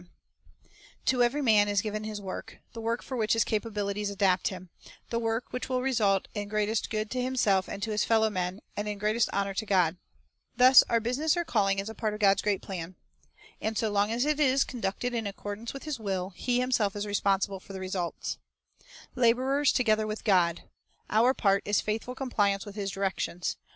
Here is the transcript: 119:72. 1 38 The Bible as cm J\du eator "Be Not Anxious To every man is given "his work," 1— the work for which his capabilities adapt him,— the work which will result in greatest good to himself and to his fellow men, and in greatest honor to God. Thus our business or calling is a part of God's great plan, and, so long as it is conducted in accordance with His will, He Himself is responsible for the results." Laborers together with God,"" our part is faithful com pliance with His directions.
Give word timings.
119:72. 0.01 0.07
1 0.09 0.09
38 0.09 0.09
The 0.09 0.13
Bible 0.17 0.33
as 0.33 0.41
cm 0.41 0.63
J\du 0.65 0.71
eator 0.73 0.73
"Be 0.73 0.73
Not 0.73 0.81
Anxious 0.89 1.11
To 1.11 1.23
every 1.23 1.41
man 1.43 1.67
is 1.67 1.81
given 1.83 2.03
"his 2.05 2.21
work," 2.21 2.47
1— 2.51 2.59
the 2.73 2.81
work 2.81 3.03
for 3.03 3.17
which 3.17 3.33
his 3.33 3.43
capabilities 3.43 4.09
adapt 4.09 4.47
him,— 4.47 4.69
the 5.11 5.19
work 5.19 5.53
which 5.53 5.69
will 5.69 5.81
result 5.83 6.27
in 6.33 6.47
greatest 6.47 6.89
good 6.89 7.11
to 7.11 7.21
himself 7.21 7.67
and 7.69 7.83
to 7.83 7.91
his 7.91 8.03
fellow 8.03 8.29
men, 8.31 8.61
and 8.75 8.87
in 8.87 8.97
greatest 8.97 9.29
honor 9.31 9.53
to 9.53 9.65
God. 9.67 9.97
Thus 10.57 10.83
our 10.89 10.99
business 10.99 11.37
or 11.37 11.45
calling 11.45 11.77
is 11.77 11.87
a 11.87 11.93
part 11.93 12.15
of 12.15 12.19
God's 12.19 12.41
great 12.41 12.63
plan, 12.63 12.95
and, 13.61 13.77
so 13.77 13.91
long 13.91 14.11
as 14.11 14.25
it 14.25 14.39
is 14.39 14.63
conducted 14.63 15.13
in 15.13 15.27
accordance 15.27 15.71
with 15.71 15.83
His 15.83 15.99
will, 15.99 16.31
He 16.31 16.59
Himself 16.59 16.95
is 16.95 17.05
responsible 17.05 17.59
for 17.59 17.73
the 17.73 17.79
results." 17.79 18.39
Laborers 19.13 19.71
together 19.71 20.07
with 20.07 20.23
God,"" 20.23 20.63
our 21.11 21.35
part 21.35 21.61
is 21.63 21.79
faithful 21.79 22.15
com 22.15 22.31
pliance 22.31 22.65
with 22.65 22.73
His 22.73 22.89
directions. 22.89 23.55